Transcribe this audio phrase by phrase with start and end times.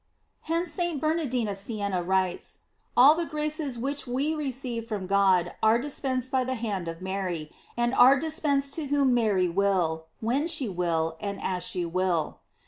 [0.49, 0.99] "Hence St.
[0.99, 2.57] Bernardine of Sienna writes:
[2.97, 7.51] All the graces which we receive from God are dispensed by the hand of Mary,
[7.77, 12.39] and are dispensed to whom Mary will, when she will, and as she will.